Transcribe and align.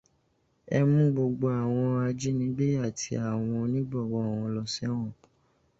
Ẹ 0.75 0.79
mú 0.91 1.03
gbogbo 1.13 1.47
àwọn 1.61 1.89
ajínigbé 2.07 2.65
àti 2.85 3.11
àwọn 3.29 3.51
onígbọ̀wọ́ 3.63 4.23
wọn 4.35 4.49
lọ 4.55 4.63
sẹ́wọ̀n 4.75 5.11